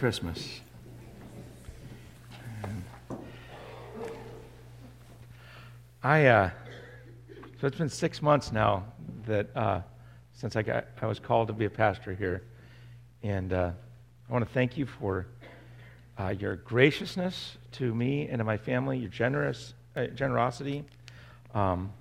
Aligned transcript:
Christmas. 0.00 0.60
I 6.02 6.26
uh, 6.26 6.50
so 7.60 7.68
it's 7.68 7.78
been 7.78 7.88
six 7.88 8.20
months 8.20 8.50
now 8.50 8.86
that 9.24 9.56
uh, 9.56 9.82
since 10.32 10.56
I 10.56 10.62
got 10.62 10.86
I 11.00 11.06
was 11.06 11.20
called 11.20 11.46
to 11.46 11.54
be 11.54 11.66
a 11.66 11.70
pastor 11.70 12.12
here, 12.12 12.42
and 13.22 13.52
uh, 13.52 13.70
I 14.28 14.32
want 14.32 14.44
to 14.44 14.52
thank 14.52 14.76
you 14.76 14.84
for 14.84 15.28
uh, 16.18 16.34
your 16.40 16.56
graciousness 16.56 17.56
to 17.72 17.94
me 17.94 18.26
and 18.26 18.38
to 18.38 18.44
my 18.44 18.56
family, 18.56 18.98
your 18.98 19.10
generous 19.10 19.74
uh, 19.94 20.06
generosity, 20.06 20.84
um, 21.54 21.92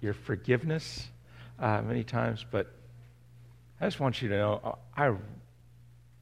your 0.00 0.14
forgiveness 0.14 1.08
uh, 1.58 1.82
many 1.82 2.04
times. 2.04 2.46
But 2.48 2.72
I 3.80 3.86
just 3.86 3.98
want 3.98 4.22
you 4.22 4.28
to 4.28 4.36
know 4.36 4.78
I 4.96 5.12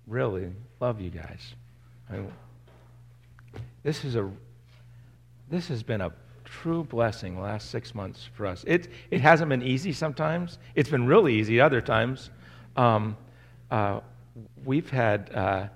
really 0.06 0.50
love 0.80 1.00
you 1.00 1.10
guys. 1.10 1.54
I 2.10 2.14
mean, 2.14 2.32
this 3.82 4.04
is 4.04 4.16
a 4.16 4.28
this 5.50 5.68
has 5.68 5.82
been 5.82 6.00
a 6.00 6.12
true 6.44 6.84
blessing 6.84 7.36
the 7.36 7.42
last 7.42 7.70
six 7.70 7.94
months 7.94 8.28
for 8.34 8.46
us. 8.46 8.64
It 8.66 8.88
it 9.10 9.20
hasn't 9.20 9.50
been 9.50 9.62
easy 9.62 9.92
sometimes. 9.92 10.58
It's 10.74 10.90
been 10.90 11.06
really 11.06 11.34
easy 11.34 11.60
other 11.60 11.80
times. 11.80 12.30
Um, 12.76 13.16
uh, 13.70 14.00
we've 14.64 14.88
had 14.88 15.30
uh, 15.34 15.68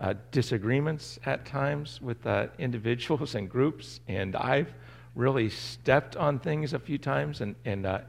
uh, 0.00 0.14
disagreements 0.30 1.18
at 1.24 1.44
times 1.46 2.00
with 2.02 2.24
uh, 2.26 2.48
individuals 2.58 3.34
and 3.34 3.48
groups, 3.48 4.00
and 4.08 4.36
I've 4.36 4.72
really 5.14 5.48
stepped 5.48 6.16
on 6.16 6.38
things 6.38 6.74
a 6.74 6.78
few 6.78 6.98
times 6.98 7.40
and 7.40 7.56
and 7.64 7.86
uh, 7.86 8.00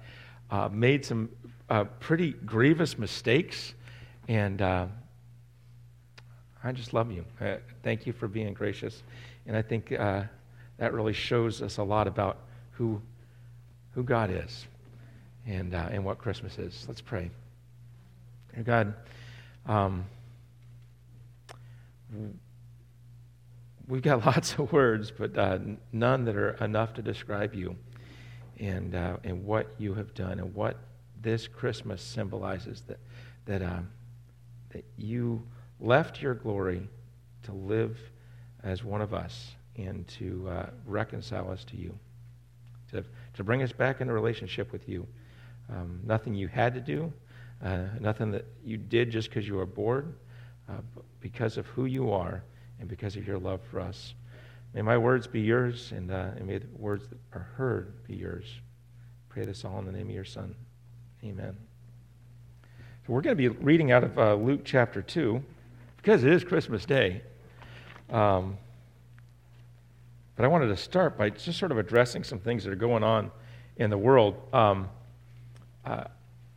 uh, 0.49 0.69
made 0.71 1.05
some 1.05 1.29
pretty 2.01 2.33
grievous 2.45 2.97
mistakes, 2.97 3.73
and 4.27 4.61
I 6.63 6.71
just 6.71 6.93
love 6.93 7.11
you. 7.11 7.25
Uh, 7.39 7.55
thank 7.83 8.05
you 8.05 8.13
for 8.13 8.27
being 8.27 8.53
gracious. 8.53 9.01
And 9.47 9.57
I 9.57 9.61
think 9.61 9.91
uh, 9.91 10.23
that 10.77 10.93
really 10.93 11.13
shows 11.13 11.61
us 11.61 11.77
a 11.77 11.83
lot 11.83 12.07
about 12.07 12.37
who, 12.73 13.01
who 13.93 14.03
God 14.03 14.29
is 14.29 14.67
and, 15.47 15.73
uh, 15.73 15.89
and 15.91 16.05
what 16.05 16.19
Christmas 16.19 16.59
is. 16.59 16.85
Let's 16.87 17.01
pray. 17.01 17.31
Dear 18.53 18.63
God, 18.63 18.93
um, 19.65 20.05
we've 23.87 24.01
got 24.03 24.23
lots 24.25 24.53
of 24.53 24.71
words, 24.71 25.11
but 25.11 25.35
uh, 25.37 25.57
none 25.91 26.25
that 26.25 26.35
are 26.35 26.51
enough 26.63 26.93
to 26.95 27.01
describe 27.01 27.55
you 27.55 27.75
and, 28.59 28.93
uh, 28.93 29.17
and 29.23 29.43
what 29.43 29.73
you 29.79 29.95
have 29.95 30.13
done 30.13 30.39
and 30.39 30.53
what 30.53 30.77
this 31.21 31.47
Christmas 31.47 32.03
symbolizes 32.03 32.81
that, 32.87 32.99
that, 33.45 33.63
um, 33.63 33.89
that 34.69 34.85
you 34.97 35.41
left 35.81 36.21
your 36.21 36.35
glory 36.35 36.87
to 37.43 37.51
live 37.51 37.97
as 38.63 38.83
one 38.83 39.01
of 39.01 39.13
us 39.13 39.55
and 39.75 40.07
to 40.07 40.47
uh, 40.47 40.69
reconcile 40.85 41.51
us 41.51 41.63
to 41.65 41.75
you, 41.75 41.97
to, 42.91 43.03
to 43.33 43.43
bring 43.43 43.63
us 43.63 43.71
back 43.71 43.99
into 43.99 44.13
relationship 44.13 44.71
with 44.71 44.87
you. 44.87 45.07
Um, 45.69 46.01
nothing 46.05 46.35
you 46.35 46.47
had 46.47 46.73
to 46.75 46.81
do, 46.81 47.11
uh, 47.63 47.85
nothing 47.99 48.31
that 48.31 48.45
you 48.63 48.77
did 48.77 49.09
just 49.09 49.29
because 49.29 49.47
you 49.47 49.55
were 49.55 49.65
bored, 49.65 50.13
uh, 50.69 50.81
because 51.19 51.57
of 51.57 51.65
who 51.67 51.85
you 51.85 52.11
are 52.11 52.43
and 52.79 52.87
because 52.87 53.15
of 53.15 53.25
your 53.25 53.39
love 53.39 53.61
for 53.71 53.79
us. 53.79 54.13
May 54.73 54.81
my 54.81 54.97
words 54.97 55.27
be 55.27 55.41
yours, 55.41 55.91
and, 55.91 56.11
uh, 56.11 56.29
and 56.37 56.47
may 56.47 56.59
the 56.59 56.67
words 56.77 57.07
that 57.07 57.17
are 57.33 57.47
heard 57.55 58.03
be 58.07 58.15
yours. 58.15 58.45
Pray 59.29 59.45
this 59.45 59.65
all 59.65 59.79
in 59.79 59.85
the 59.85 59.91
name 59.91 60.07
of 60.07 60.15
your 60.15 60.25
Son. 60.25 60.55
Amen. 61.23 61.55
So 63.05 63.13
we're 63.13 63.21
going 63.21 63.35
to 63.35 63.49
be 63.49 63.49
reading 63.49 63.91
out 63.91 64.03
of 64.03 64.17
uh, 64.17 64.35
Luke 64.35 64.61
chapter 64.63 65.01
2 65.01 65.43
because 66.01 66.23
it 66.23 66.33
is 66.33 66.43
Christmas 66.43 66.85
Day. 66.85 67.21
Um, 68.09 68.57
but 70.35 70.45
I 70.45 70.47
wanted 70.47 70.67
to 70.67 70.77
start 70.77 71.17
by 71.17 71.29
just 71.29 71.59
sort 71.59 71.71
of 71.71 71.77
addressing 71.77 72.23
some 72.23 72.39
things 72.39 72.63
that 72.63 72.71
are 72.71 72.75
going 72.75 73.03
on 73.03 73.31
in 73.77 73.89
the 73.89 73.97
world. 73.97 74.35
Um, 74.53 74.89
uh, 75.85 76.05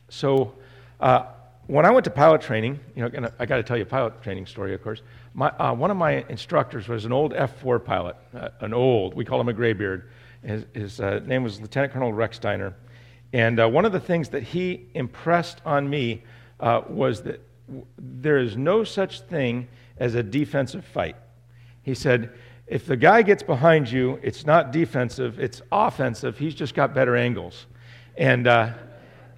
so, 0.08 0.54
uh, 1.00 1.26
when 1.66 1.84
I 1.86 1.90
went 1.90 2.04
to 2.04 2.10
pilot 2.10 2.40
training, 2.40 2.80
you 2.94 3.02
know, 3.02 3.30
I 3.38 3.46
got 3.46 3.56
to 3.56 3.62
tell 3.62 3.76
you 3.76 3.84
a 3.84 3.86
pilot 3.86 4.22
training 4.22 4.46
story, 4.46 4.74
of 4.74 4.82
course. 4.82 5.02
My, 5.32 5.48
uh, 5.50 5.74
one 5.74 5.90
of 5.90 5.96
my 5.96 6.24
instructors 6.28 6.88
was 6.88 7.04
an 7.04 7.12
old 7.12 7.32
F4 7.32 7.84
pilot, 7.84 8.16
uh, 8.34 8.48
an 8.60 8.74
old, 8.74 9.14
we 9.14 9.24
call 9.24 9.40
him 9.40 9.48
a 9.48 9.52
graybeard. 9.52 10.10
His, 10.42 10.64
his 10.74 11.00
uh, 11.00 11.20
name 11.24 11.42
was 11.42 11.60
Lieutenant 11.60 11.92
Colonel 11.92 12.12
Rex 12.12 12.36
Steiner. 12.36 12.74
And 13.32 13.58
uh, 13.58 13.68
one 13.68 13.84
of 13.84 13.92
the 13.92 14.00
things 14.00 14.28
that 14.30 14.42
he 14.42 14.86
impressed 14.94 15.60
on 15.64 15.88
me 15.88 16.22
was 16.60 17.22
that 17.22 17.40
there 17.98 18.38
is 18.38 18.56
no 18.56 18.84
such 18.84 19.20
thing 19.22 19.68
as 19.98 20.14
a 20.14 20.22
defensive 20.22 20.84
fight. 20.84 21.16
He 21.82 21.94
said, 21.94 22.32
if 22.66 22.86
the 22.86 22.96
guy 22.96 23.22
gets 23.22 23.42
behind 23.42 23.90
you, 23.90 24.18
it's 24.22 24.46
not 24.46 24.72
defensive, 24.72 25.38
it's 25.38 25.60
offensive. 25.70 26.38
He's 26.38 26.54
just 26.54 26.74
got 26.74 26.94
better 26.94 27.16
angles. 27.16 27.66
And, 28.16 28.46
uh, 28.46 28.72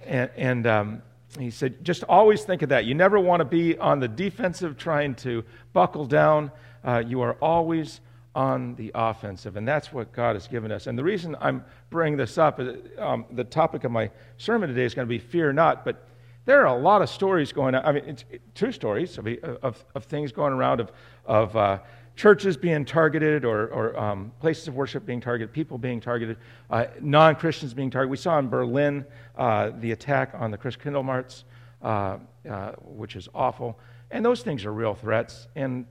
and, 0.05 0.29
and 0.37 0.67
um, 0.67 1.01
he 1.37 1.51
said, 1.51 1.83
just 1.83 2.03
always 2.03 2.43
think 2.43 2.61
of 2.61 2.69
that. 2.69 2.85
You 2.85 2.95
never 2.95 3.19
want 3.19 3.41
to 3.41 3.45
be 3.45 3.77
on 3.77 3.99
the 3.99 4.07
defensive 4.07 4.77
trying 4.77 5.15
to 5.15 5.43
buckle 5.73 6.05
down. 6.05 6.51
Uh, 6.83 7.03
you 7.05 7.21
are 7.21 7.33
always 7.41 7.99
on 8.33 8.75
the 8.75 8.91
offensive. 8.95 9.57
And 9.57 9.67
that's 9.67 9.91
what 9.91 10.13
God 10.13 10.35
has 10.35 10.47
given 10.47 10.71
us. 10.71 10.87
And 10.87 10.97
the 10.97 11.03
reason 11.03 11.35
I'm 11.41 11.65
bringing 11.89 12.17
this 12.17 12.37
up, 12.37 12.61
um, 12.97 13.25
the 13.31 13.43
topic 13.43 13.83
of 13.83 13.91
my 13.91 14.09
sermon 14.37 14.69
today 14.69 14.85
is 14.85 14.93
going 14.93 15.07
to 15.07 15.09
be 15.09 15.19
fear 15.19 15.51
not, 15.51 15.83
but 15.83 16.07
there 16.47 16.65
are 16.65 16.77
a 16.77 16.81
lot 16.81 17.01
of 17.01 17.09
stories 17.09 17.51
going 17.51 17.75
on. 17.75 17.85
I 17.85 17.91
mean, 17.91 18.05
it's 18.05 18.23
two 18.55 18.71
stories 18.71 19.17
of, 19.17 19.27
of, 19.61 19.83
of 19.93 20.05
things 20.05 20.31
going 20.31 20.53
around 20.53 20.79
of, 20.79 20.93
of 21.25 21.53
uh, 21.57 21.79
churches 22.15 22.55
being 22.55 22.85
targeted 22.85 23.43
or, 23.43 23.67
or 23.67 23.99
um, 23.99 24.31
places 24.39 24.69
of 24.69 24.73
worship 24.73 25.05
being 25.05 25.19
targeted, 25.19 25.51
people 25.51 25.77
being 25.77 25.99
targeted, 25.99 26.37
uh, 26.69 26.85
non 27.01 27.35
Christians 27.35 27.73
being 27.73 27.89
targeted. 27.89 28.11
We 28.11 28.15
saw 28.15 28.39
in 28.39 28.47
Berlin 28.47 29.03
uh, 29.37 29.71
the 29.81 29.91
attack 29.91 30.31
on 30.35 30.49
the 30.49 30.57
Christkindlmarkt, 30.57 31.43
uh, 31.81 32.17
uh, 32.49 32.71
which 32.81 33.17
is 33.17 33.27
awful. 33.35 33.77
And 34.11 34.23
those 34.23 34.41
things 34.41 34.63
are 34.63 34.71
real 34.71 34.95
threats, 34.95 35.49
and, 35.57 35.85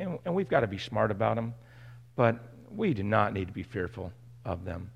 and, 0.00 0.18
and 0.24 0.34
we've 0.34 0.48
got 0.48 0.60
to 0.60 0.66
be 0.66 0.78
smart 0.78 1.12
about 1.12 1.36
them. 1.36 1.54
But 2.16 2.36
we 2.68 2.94
do 2.94 3.04
not 3.04 3.32
need 3.32 3.46
to 3.46 3.54
be 3.54 3.62
fearful 3.62 4.12
of 4.44 4.64
them. 4.64 4.90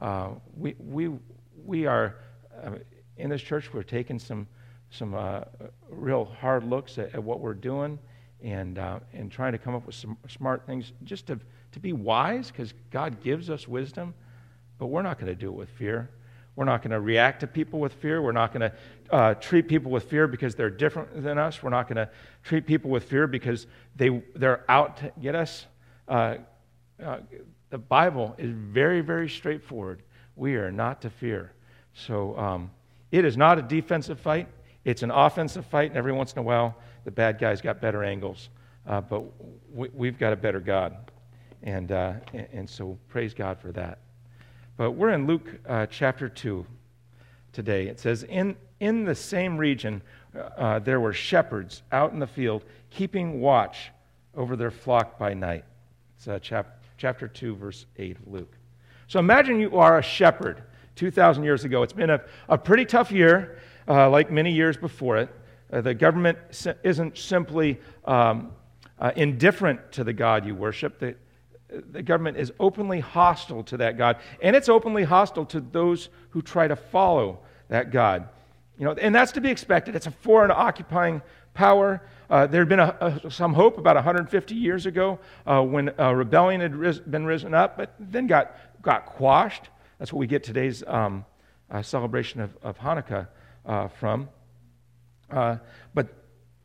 Uh, 0.00 0.30
we, 0.56 0.74
we, 0.80 1.12
we 1.64 1.86
are, 1.86 2.16
in 3.16 3.30
this 3.30 3.42
church, 3.42 3.72
we're 3.72 3.84
taking 3.84 4.18
some 4.18 4.48
some 4.90 5.14
uh, 5.14 5.40
real 5.90 6.24
hard 6.24 6.64
looks 6.64 6.98
at, 6.98 7.14
at, 7.14 7.22
what 7.22 7.40
we're 7.40 7.54
doing 7.54 7.98
and, 8.42 8.78
uh, 8.78 9.00
and 9.12 9.30
trying 9.30 9.52
to 9.52 9.58
come 9.58 9.74
up 9.74 9.86
with 9.86 9.94
some 9.94 10.16
smart 10.28 10.66
things 10.66 10.92
just 11.04 11.26
to, 11.26 11.38
to 11.72 11.80
be 11.80 11.92
wise 11.92 12.50
because 12.50 12.72
God 12.90 13.22
gives 13.22 13.50
us 13.50 13.66
wisdom, 13.66 14.14
but 14.78 14.86
we're 14.86 15.02
not 15.02 15.18
going 15.18 15.26
to 15.26 15.34
do 15.34 15.48
it 15.48 15.54
with 15.54 15.68
fear. 15.70 16.10
We're 16.54 16.64
not 16.64 16.80
going 16.80 16.92
to 16.92 17.00
react 17.00 17.40
to 17.40 17.46
people 17.46 17.80
with 17.80 17.92
fear. 17.92 18.22
We're 18.22 18.32
not 18.32 18.52
going 18.52 18.70
to 18.70 19.14
uh, 19.14 19.34
treat 19.34 19.68
people 19.68 19.90
with 19.90 20.04
fear 20.04 20.26
because 20.26 20.54
they're 20.54 20.70
different 20.70 21.22
than 21.22 21.36
us. 21.36 21.62
We're 21.62 21.70
not 21.70 21.86
going 21.86 21.96
to 21.96 22.08
treat 22.42 22.66
people 22.66 22.90
with 22.90 23.04
fear 23.04 23.26
because 23.26 23.66
they, 23.94 24.22
they're 24.34 24.64
out 24.68 24.96
to 24.98 25.12
get 25.20 25.34
us. 25.34 25.66
Uh, 26.08 26.36
uh, 27.02 27.18
the 27.68 27.78
Bible 27.78 28.34
is 28.38 28.50
very, 28.52 29.02
very 29.02 29.28
straightforward. 29.28 30.02
We 30.34 30.54
are 30.54 30.72
not 30.72 31.02
to 31.02 31.10
fear. 31.10 31.52
So 31.92 32.36
um, 32.38 32.70
it 33.10 33.24
is 33.24 33.36
not 33.36 33.58
a 33.58 33.62
defensive 33.62 34.18
fight. 34.18 34.48
It's 34.86 35.02
an 35.02 35.10
offensive 35.10 35.66
fight, 35.66 35.90
and 35.90 35.98
every 35.98 36.12
once 36.12 36.32
in 36.32 36.38
a 36.38 36.42
while, 36.42 36.76
the 37.04 37.10
bad 37.10 37.40
guy's 37.40 37.60
got 37.60 37.80
better 37.80 38.04
angles. 38.04 38.50
Uh, 38.86 39.00
but 39.00 39.24
we, 39.74 40.06
have 40.06 40.16
got 40.16 40.32
a 40.32 40.36
better 40.36 40.60
God. 40.60 41.10
And, 41.64 41.90
uh, 41.90 42.12
and, 42.52 42.70
so 42.70 42.96
praise 43.08 43.34
God 43.34 43.58
for 43.58 43.72
that. 43.72 43.98
But 44.76 44.92
we're 44.92 45.10
in 45.10 45.26
Luke 45.26 45.48
uh, 45.68 45.86
chapter 45.86 46.28
2 46.28 46.64
today. 47.52 47.88
It 47.88 47.98
says, 47.98 48.22
In, 48.22 48.54
in 48.78 49.04
the 49.04 49.14
same 49.16 49.58
region, 49.58 50.02
uh, 50.56 50.78
there 50.78 51.00
were 51.00 51.12
shepherds 51.12 51.82
out 51.90 52.12
in 52.12 52.20
the 52.20 52.26
field 52.28 52.64
keeping 52.90 53.40
watch 53.40 53.90
over 54.36 54.54
their 54.54 54.70
flock 54.70 55.18
by 55.18 55.34
night. 55.34 55.64
It's 56.16 56.28
uh, 56.28 56.38
chap- 56.38 56.80
chapter 56.96 57.26
2, 57.26 57.56
verse 57.56 57.86
8 57.96 58.18
of 58.18 58.28
Luke. 58.28 58.56
So 59.08 59.18
imagine 59.18 59.58
you 59.58 59.78
are 59.78 59.98
a 59.98 60.02
shepherd 60.02 60.62
2,000 60.94 61.42
years 61.42 61.64
ago. 61.64 61.82
It's 61.82 61.92
been 61.92 62.10
a, 62.10 62.20
a 62.48 62.56
pretty 62.56 62.84
tough 62.84 63.10
year 63.10 63.58
uh, 63.88 64.10
like 64.10 64.30
many 64.30 64.52
years 64.52 64.76
before 64.76 65.18
it. 65.18 65.28
Uh, 65.72 65.80
the 65.80 65.94
government 65.94 66.38
isn't 66.84 67.18
simply 67.18 67.80
um, 68.04 68.52
uh, 68.98 69.12
indifferent 69.16 69.92
to 69.92 70.04
the 70.04 70.12
God 70.12 70.46
you 70.46 70.54
worship. 70.54 70.98
The, 70.98 71.16
the 71.68 72.02
government 72.02 72.36
is 72.36 72.52
openly 72.60 73.00
hostile 73.00 73.64
to 73.64 73.76
that 73.78 73.98
God, 73.98 74.18
and 74.40 74.54
it's 74.54 74.68
openly 74.68 75.04
hostile 75.04 75.44
to 75.46 75.60
those 75.60 76.08
who 76.30 76.42
try 76.42 76.68
to 76.68 76.76
follow 76.76 77.40
that 77.68 77.90
God. 77.90 78.28
You 78.78 78.84
know, 78.84 78.92
and 78.92 79.14
that's 79.14 79.32
to 79.32 79.40
be 79.40 79.50
expected. 79.50 79.96
It's 79.96 80.06
a 80.06 80.10
foreign 80.10 80.50
occupying 80.50 81.22
power. 81.54 82.02
Uh, 82.28 82.46
there 82.46 82.60
had 82.60 82.68
been 82.68 82.80
a, 82.80 83.20
a, 83.24 83.30
some 83.30 83.54
hope 83.54 83.78
about 83.78 83.96
150 83.96 84.54
years 84.54 84.86
ago 84.86 85.18
uh, 85.46 85.62
when 85.62 85.92
a 85.98 86.14
rebellion 86.14 86.60
had 86.60 86.76
ris- 86.76 86.98
been 86.98 87.24
risen 87.24 87.54
up, 87.54 87.76
but 87.76 87.94
then 87.98 88.26
got, 88.26 88.54
got 88.82 89.06
quashed. 89.06 89.68
That's 89.98 90.12
what 90.12 90.20
we 90.20 90.26
get 90.26 90.44
today's 90.44 90.84
um, 90.86 91.24
uh, 91.70 91.82
celebration 91.82 92.40
of, 92.40 92.56
of 92.62 92.78
Hanukkah 92.78 93.28
uh, 93.66 93.88
from. 93.88 94.28
Uh, 95.30 95.56
but 95.94 96.08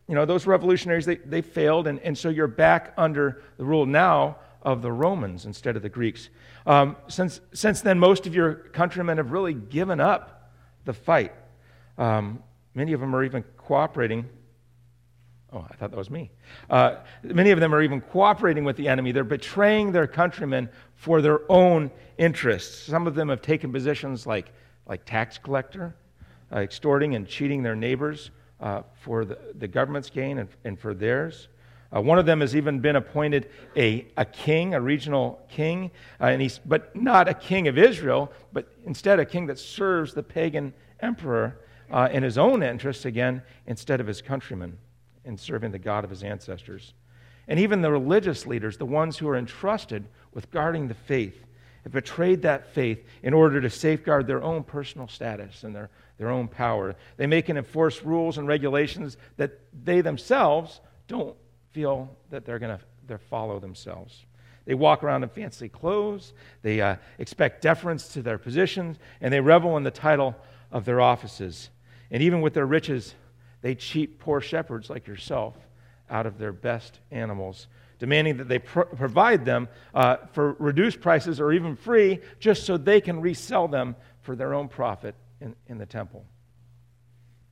you 0.07 0.15
know, 0.15 0.25
those 0.25 0.45
revolutionaries, 0.45 1.05
they, 1.05 1.15
they 1.15 1.41
failed, 1.41 1.87
and, 1.87 1.99
and 1.99 2.17
so 2.17 2.29
you're 2.29 2.47
back 2.47 2.93
under 2.97 3.41
the 3.57 3.65
rule 3.65 3.85
now 3.85 4.37
of 4.61 4.81
the 4.81 4.91
Romans 4.91 5.45
instead 5.45 5.75
of 5.75 5.81
the 5.81 5.89
Greeks. 5.89 6.29
Um, 6.65 6.95
since, 7.07 7.41
since 7.53 7.81
then, 7.81 7.97
most 7.97 8.27
of 8.27 8.35
your 8.35 8.53
countrymen 8.53 9.17
have 9.17 9.31
really 9.31 9.53
given 9.53 9.99
up 9.99 10.51
the 10.85 10.93
fight. 10.93 11.33
Um, 11.97 12.43
many 12.75 12.93
of 12.93 12.99
them 12.99 13.15
are 13.15 13.23
even 13.23 13.43
cooperating. 13.57 14.29
Oh, 15.53 15.65
I 15.69 15.75
thought 15.75 15.91
that 15.91 15.97
was 15.97 16.09
me. 16.09 16.31
Uh, 16.69 16.97
many 17.23 17.51
of 17.51 17.59
them 17.59 17.73
are 17.73 17.81
even 17.81 18.01
cooperating 18.01 18.63
with 18.63 18.77
the 18.77 18.87
enemy. 18.87 19.11
They're 19.11 19.23
betraying 19.23 19.91
their 19.91 20.07
countrymen 20.07 20.69
for 20.95 21.21
their 21.21 21.39
own 21.51 21.91
interests. 22.17 22.85
Some 22.85 23.07
of 23.07 23.15
them 23.15 23.29
have 23.29 23.41
taken 23.41 23.71
positions 23.71 24.25
like, 24.25 24.51
like 24.85 25.03
tax 25.05 25.37
collector, 25.37 25.95
uh, 26.53 26.59
extorting 26.59 27.15
and 27.15 27.27
cheating 27.27 27.63
their 27.63 27.75
neighbors 27.75 28.31
uh, 28.59 28.83
for 29.01 29.25
the, 29.25 29.37
the 29.57 29.67
government's 29.67 30.09
gain 30.09 30.37
and, 30.37 30.49
and 30.63 30.79
for 30.79 30.93
theirs. 30.93 31.47
Uh, 31.93 32.01
one 32.01 32.17
of 32.17 32.25
them 32.25 32.39
has 32.39 32.55
even 32.55 32.79
been 32.79 32.95
appointed 32.95 33.49
a, 33.75 34.07
a 34.15 34.23
king, 34.23 34.73
a 34.73 34.79
regional 34.79 35.45
king, 35.49 35.91
uh, 36.21 36.25
and 36.25 36.41
he's, 36.41 36.59
but 36.59 36.95
not 36.95 37.27
a 37.27 37.33
king 37.33 37.67
of 37.67 37.77
Israel, 37.77 38.31
but 38.53 38.67
instead 38.85 39.19
a 39.19 39.25
king 39.25 39.45
that 39.47 39.59
serves 39.59 40.13
the 40.13 40.23
pagan 40.23 40.73
emperor 41.01 41.57
uh, 41.91 42.07
in 42.11 42.23
his 42.23 42.37
own 42.37 42.63
interests 42.63 43.03
again 43.03 43.41
instead 43.67 43.99
of 43.99 44.07
his 44.07 44.21
countrymen 44.21 44.77
in 45.25 45.37
serving 45.37 45.71
the 45.71 45.79
God 45.79 46.03
of 46.03 46.09
his 46.09 46.23
ancestors. 46.23 46.93
And 47.47 47.59
even 47.59 47.81
the 47.81 47.91
religious 47.91 48.47
leaders, 48.47 48.77
the 48.77 48.85
ones 48.85 49.17
who 49.17 49.27
are 49.27 49.35
entrusted 49.35 50.05
with 50.33 50.49
guarding 50.51 50.87
the 50.87 50.93
faith, 50.93 51.43
have 51.83 51.91
betrayed 51.91 52.43
that 52.43 52.73
faith 52.73 53.03
in 53.23 53.33
order 53.33 53.61
to 53.61 53.69
safeguard 53.69 54.27
their 54.27 54.43
own 54.43 54.63
personal 54.63 55.07
status 55.07 55.63
and 55.63 55.75
their, 55.75 55.89
their 56.17 56.29
own 56.29 56.47
power. 56.47 56.95
They 57.17 57.27
make 57.27 57.49
and 57.49 57.57
enforce 57.57 58.03
rules 58.03 58.37
and 58.37 58.47
regulations 58.47 59.17
that 59.37 59.59
they 59.83 60.01
themselves 60.01 60.79
don't 61.07 61.35
feel 61.71 62.15
that 62.29 62.45
they're 62.45 62.59
going 62.59 62.77
to 62.77 62.83
they 63.07 63.17
follow 63.17 63.59
themselves. 63.59 64.25
They 64.65 64.75
walk 64.75 65.03
around 65.03 65.23
in 65.23 65.29
fancy 65.29 65.67
clothes, 65.67 66.33
they 66.61 66.81
uh, 66.81 66.97
expect 67.17 67.61
deference 67.61 68.09
to 68.09 68.21
their 68.21 68.37
positions, 68.37 68.97
and 69.19 69.33
they 69.33 69.41
revel 69.41 69.75
in 69.75 69.83
the 69.83 69.91
title 69.91 70.35
of 70.71 70.85
their 70.85 71.01
offices. 71.01 71.71
And 72.11 72.21
even 72.21 72.41
with 72.41 72.53
their 72.53 72.65
riches, 72.65 73.15
they 73.61 73.75
cheat 73.75 74.19
poor 74.19 74.39
shepherds 74.39 74.89
like 74.89 75.07
yourself 75.07 75.55
out 76.11 76.25
of 76.25 76.37
their 76.37 76.51
best 76.51 76.99
animals, 77.09 77.67
demanding 77.97 78.37
that 78.37 78.47
they 78.47 78.59
pro- 78.59 78.85
provide 78.85 79.45
them 79.45 79.67
uh, 79.95 80.17
for 80.33 80.53
reduced 80.59 81.01
prices 81.01 81.39
or 81.39 81.53
even 81.53 81.75
free 81.75 82.19
just 82.39 82.65
so 82.65 82.77
they 82.77 83.01
can 83.01 83.21
resell 83.21 83.67
them 83.67 83.95
for 84.21 84.35
their 84.35 84.53
own 84.53 84.67
profit 84.67 85.15
in, 85.39 85.55
in 85.67 85.77
the 85.77 85.85
temple. 85.85 86.25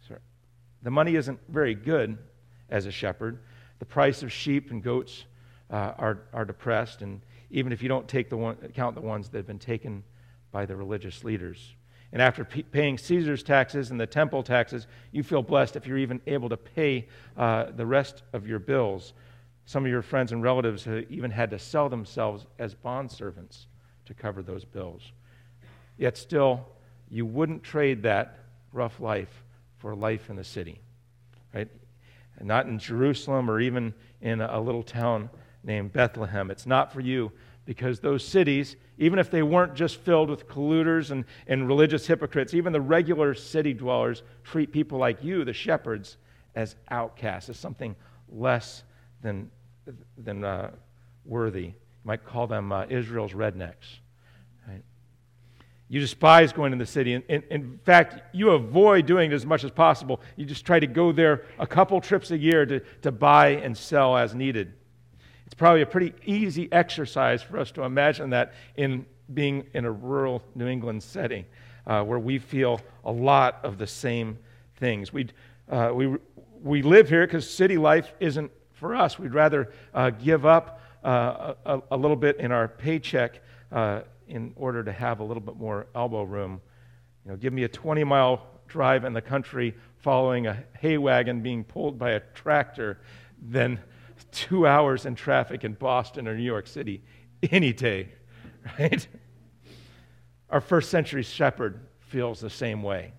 So 0.08 0.18
the 0.84 0.92
money 0.92 1.16
isn't 1.16 1.40
very 1.48 1.74
good 1.74 2.18
as 2.70 2.86
a 2.86 2.92
shepherd, 2.92 3.40
the 3.80 3.86
price 3.86 4.22
of 4.22 4.32
sheep 4.32 4.70
and 4.72 4.84
goats 4.84 5.26
uh, 5.72 5.94
are, 5.98 6.20
are 6.34 6.46
depressed, 6.46 7.02
and 7.02 7.22
even 7.50 7.72
if 7.72 7.82
you 7.82 7.90
don't 7.90 8.08
take 8.08 8.30
the 8.30 8.38
one, 8.38 8.56
count 8.76 8.94
the 8.94 9.02
ones 9.02 9.30
that 9.30 9.38
have 9.38 9.48
been 9.48 9.58
taken 9.58 10.04
by 10.52 10.66
the 10.66 10.76
religious 10.76 11.24
leaders. 11.24 11.76
And 12.12 12.22
after 12.22 12.44
p- 12.44 12.64
paying 12.64 12.98
Caesar's 12.98 13.44
taxes 13.44 13.92
and 13.92 14.00
the 14.00 14.08
temple 14.08 14.42
taxes, 14.44 14.88
you 15.12 15.24
feel 15.24 15.44
blessed 15.44 15.76
if 15.76 15.86
you're 15.86 15.98
even 15.98 16.22
able 16.28 16.50
to 16.50 16.58
pay 16.58 17.08
uh, 17.38 17.66
the 17.76 17.86
rest 17.86 18.24
of 18.34 18.48
your 18.48 18.60
bills. 18.60 19.14
Some 19.66 19.86
of 19.86 19.92
your 19.92 20.02
friends 20.02 20.32
and 20.32 20.42
relatives 20.42 20.84
have 20.86 21.06
even 21.12 21.30
had 21.32 21.52
to 21.52 21.60
sell 21.60 21.90
themselves 21.90 22.48
as 22.58 22.74
bondservants 22.74 23.66
to 24.06 24.14
cover 24.14 24.42
those 24.42 24.66
bills. 24.66 25.12
Yet 25.98 26.18
still, 26.18 26.66
you 27.10 27.26
wouldn't 27.26 27.64
trade 27.64 28.04
that 28.04 28.40
rough 28.74 29.00
life 29.00 29.44
for 29.78 29.96
life 29.96 30.30
in 30.30 30.36
the 30.36 30.44
city. 30.44 30.80
Right? 31.54 31.70
not 32.42 32.68
in 32.68 32.80
Jerusalem 32.80 33.50
or 33.50 33.60
even 33.60 33.94
in 34.22 34.42
a 34.42 34.60
little 34.60 34.84
town 34.84 35.30
named 35.64 35.92
Bethlehem. 35.92 36.50
It's 36.52 36.66
not 36.66 36.92
for 36.94 37.02
you 37.02 37.32
because 37.70 38.00
those 38.00 38.26
cities, 38.26 38.78
even 38.98 39.20
if 39.20 39.30
they 39.30 39.44
weren't 39.44 39.76
just 39.76 39.98
filled 39.98 40.28
with 40.28 40.48
colluders 40.48 41.12
and, 41.12 41.24
and 41.46 41.68
religious 41.68 42.08
hypocrites, 42.08 42.56
even 42.56 42.74
the 42.74 42.82
regular 42.82 43.36
city 43.36 43.76
dwellers 43.76 44.24
treat 44.44 44.72
people 44.72 44.98
like 44.98 45.24
you, 45.24 45.46
the 45.46 45.54
shepherds, 45.54 46.18
as 46.56 46.76
outcasts, 46.90 47.48
as 47.48 47.60
something 47.60 47.96
less 48.28 48.82
than, 49.22 49.52
than 50.18 50.44
uh, 50.44 50.72
worthy. 51.26 51.66
You 51.66 51.74
might 52.06 52.26
call 52.26 52.48
them 52.48 52.72
uh, 52.72 52.88
Israel's 52.90 53.34
rednecks. 53.34 54.00
You 55.90 56.00
despise 56.00 56.52
going 56.52 56.72
to 56.72 56.78
the 56.80 56.88
city. 56.88 57.14
In, 57.14 57.24
in, 57.30 57.44
in, 57.52 57.80
fact, 57.84 58.36
you 58.36 58.50
avoid 58.52 59.06
doing 59.06 59.32
it 59.32 59.36
as 59.36 59.46
much 59.46 59.64
as 59.64 59.70
possible. 59.70 60.22
You 60.38 60.46
just 60.46 60.66
try 60.66 60.80
to 60.80 60.88
go 60.88 61.12
there 61.12 61.46
a 61.60 61.68
couple 61.68 62.02
trips 62.02 62.32
a 62.32 62.38
year 62.38 62.66
to, 62.66 62.80
to 63.02 63.12
buy 63.12 63.50
and 63.50 63.78
sell 63.78 64.18
as 64.18 64.34
needed. 64.34 64.74
It's 65.50 65.56
probably 65.56 65.82
a 65.82 65.88
pretty 65.88 66.14
easy 66.28 66.72
exercise 66.72 67.42
for 67.42 67.58
us 67.58 67.72
to 67.72 67.82
imagine 67.82 68.30
that 68.30 68.54
in 68.78 69.08
being 69.34 69.66
in 69.74 69.84
a 69.84 69.92
rural 69.92 70.44
New 70.54 70.68
England 70.68 71.02
setting 71.02 71.44
uh, 71.88 72.04
where 72.04 72.20
we 72.20 72.38
feel 72.38 72.80
a 73.04 73.12
lot 73.12 73.60
of 73.64 73.80
the 73.80 73.88
same 73.88 74.38
things. 74.76 75.12
we 75.12 75.28
uh, 75.68 75.92
we, 75.92 76.18
we 76.62 76.84
live 76.84 77.10
here 77.10 77.26
because 77.26 77.50
city 77.50 77.80
life 77.80 78.14
isn't 78.20 78.52
for 78.74 78.96
us. 78.96 79.18
We'd 79.18 79.34
rather 79.34 79.72
uh, 79.92 80.12
give 80.12 80.46
up 80.46 80.82
uh, 81.04 81.56
a, 81.66 81.82
a, 81.92 81.98
little 81.98 82.16
bit 82.16 82.38
in 82.38 82.52
our 82.52 82.68
paycheck 82.68 83.42
uh, 83.72 84.02
in 84.28 84.54
order 84.56 84.84
to 84.84 84.92
have 84.92 85.20
a 85.20 85.24
little 85.24 85.42
bit 85.42 85.58
more 85.58 85.88
elbow 85.96 86.24
room. 86.24 86.62
You 87.26 87.32
know, 87.32 87.38
give 87.38 87.54
me 87.54 87.64
a 87.64 87.68
20 87.68 88.04
mile 88.04 88.46
drive 88.68 89.04
in 89.04 89.14
the 89.14 89.22
country 89.22 89.76
following 89.98 90.46
a 90.48 90.64
hay 90.80 91.00
wagon 91.00 91.42
being 91.42 91.64
pulled 91.64 91.98
by 91.98 92.12
a 92.12 92.20
tractor 92.36 93.00
than 93.42 93.80
two 94.32 94.68
hours 94.68 95.06
in 95.06 95.16
traffic 95.16 95.64
in 95.64 95.74
Boston 95.74 96.28
or 96.28 96.36
New 96.36 96.44
York 96.44 96.68
City 96.68 97.02
any 97.52 97.74
day, 97.74 98.10
right? 98.80 99.08
Our 100.50 100.62
first 100.62 100.90
century 100.90 101.24
shepherd 101.24 101.80
feels 102.00 102.40
the 102.40 102.50
same 102.50 102.82
way. 102.82 103.14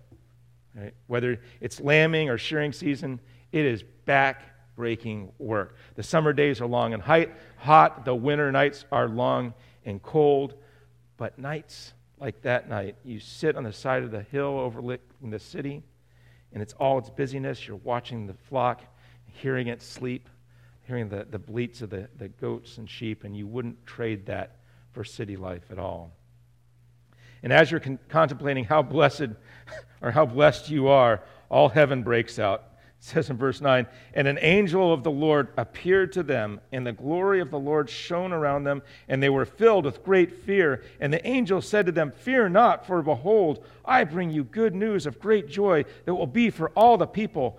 Right? 0.74 0.94
Whether 1.06 1.40
it's 1.60 1.80
lambing 1.80 2.28
or 2.28 2.38
shearing 2.38 2.72
season, 2.72 3.20
it 3.52 3.64
is 3.64 3.82
back 4.04 4.42
breaking 4.76 5.32
work. 5.38 5.76
The 5.96 6.02
summer 6.02 6.32
days 6.32 6.60
are 6.60 6.66
long 6.66 6.94
and 6.94 7.02
hot, 7.02 8.04
the 8.04 8.14
winter 8.14 8.50
nights 8.50 8.84
are 8.90 9.08
long 9.08 9.54
and 9.84 10.02
cold. 10.02 10.54
But 11.16 11.38
nights 11.38 11.92
like 12.18 12.40
that 12.42 12.68
night, 12.68 12.96
you 13.04 13.20
sit 13.20 13.56
on 13.56 13.64
the 13.64 13.72
side 13.72 14.02
of 14.02 14.10
the 14.10 14.22
hill 14.22 14.58
overlooking 14.58 15.30
the 15.30 15.38
city, 15.38 15.82
and 16.52 16.62
it's 16.62 16.72
all 16.74 16.98
its 16.98 17.10
busyness. 17.10 17.66
You're 17.66 17.76
watching 17.78 18.26
the 18.26 18.34
flock, 18.34 18.82
hearing 19.26 19.66
it 19.66 19.82
sleep, 19.82 20.28
hearing 20.90 21.08
the, 21.08 21.24
the 21.30 21.38
bleats 21.38 21.82
of 21.82 21.90
the, 21.90 22.08
the 22.18 22.28
goats 22.28 22.78
and 22.78 22.90
sheep, 22.90 23.22
and 23.22 23.36
you 23.36 23.46
wouldn't 23.46 23.86
trade 23.86 24.26
that 24.26 24.56
for 24.92 25.04
city 25.04 25.36
life 25.36 25.62
at 25.70 25.78
all. 25.78 26.12
And 27.42 27.52
as 27.52 27.70
you're 27.70 27.80
con- 27.80 28.00
contemplating 28.08 28.64
how 28.64 28.82
blessed 28.82 29.28
or 30.02 30.10
how 30.10 30.26
blessed 30.26 30.68
you 30.68 30.88
are, 30.88 31.22
all 31.48 31.68
heaven 31.68 32.02
breaks 32.02 32.38
out 32.38 32.64
it 33.00 33.04
says 33.04 33.30
in 33.30 33.38
verse 33.38 33.62
9, 33.62 33.86
and 34.12 34.28
an 34.28 34.38
angel 34.42 34.92
of 34.92 35.04
the 35.04 35.10
Lord 35.10 35.48
appeared 35.56 36.12
to 36.12 36.22
them, 36.22 36.60
and 36.70 36.86
the 36.86 36.92
glory 36.92 37.40
of 37.40 37.50
the 37.50 37.58
Lord 37.58 37.88
shone 37.88 38.30
around 38.30 38.64
them, 38.64 38.82
and 39.08 39.22
they 39.22 39.30
were 39.30 39.46
filled 39.46 39.86
with 39.86 40.04
great 40.04 40.44
fear. 40.44 40.82
And 41.00 41.10
the 41.10 41.26
angel 41.26 41.62
said 41.62 41.86
to 41.86 41.92
them, 41.92 42.12
Fear 42.12 42.50
not, 42.50 42.86
for 42.86 43.00
behold, 43.00 43.64
I 43.86 44.04
bring 44.04 44.28
you 44.28 44.44
good 44.44 44.74
news 44.74 45.06
of 45.06 45.18
great 45.18 45.48
joy 45.48 45.86
that 46.04 46.14
will 46.14 46.26
be 46.26 46.50
for 46.50 46.68
all 46.76 46.98
the 46.98 47.06
people. 47.06 47.58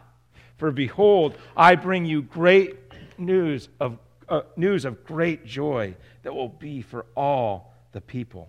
for 0.61 0.69
behold, 0.69 1.35
I 1.57 1.73
bring 1.73 2.05
you 2.05 2.21
great 2.21 2.77
news 3.17 3.67
of, 3.79 3.97
uh, 4.29 4.41
news 4.55 4.85
of 4.85 5.03
great 5.03 5.43
joy 5.43 5.95
that 6.21 6.35
will 6.35 6.49
be 6.49 6.83
for 6.83 7.07
all 7.15 7.73
the 7.93 7.99
people. 7.99 8.47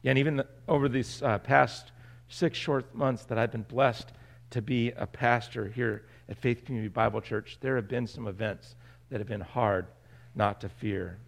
Yeah, 0.00 0.10
and 0.10 0.20
even 0.20 0.44
over 0.68 0.88
these 0.88 1.24
uh, 1.24 1.38
past 1.38 1.90
six 2.28 2.56
short 2.56 2.94
months 2.94 3.24
that 3.24 3.36
I've 3.36 3.50
been 3.50 3.64
blessed 3.64 4.12
to 4.50 4.62
be 4.62 4.92
a 4.92 5.08
pastor 5.08 5.66
here 5.66 6.04
at 6.28 6.36
Faith 6.36 6.64
Community 6.64 6.88
Bible 6.88 7.20
Church, 7.20 7.58
there 7.60 7.74
have 7.74 7.88
been 7.88 8.06
some 8.06 8.28
events 8.28 8.76
that 9.10 9.18
have 9.18 9.26
been 9.28 9.40
hard 9.40 9.88
not 10.36 10.60
to 10.60 10.68
fear. 10.68 11.18